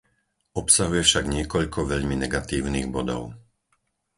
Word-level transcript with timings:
Obsahuje 0.61 1.01
však 1.05 1.25
niekoľko 1.35 1.79
veľmi 1.91 2.15
negatívnych 2.25 2.87
bodov. 2.95 3.23